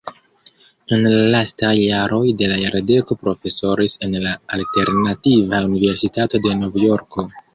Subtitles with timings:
[0.95, 7.27] En la lastaj jaroj de la jardeko profesoris en la Alternativa Universitato de Novjorko.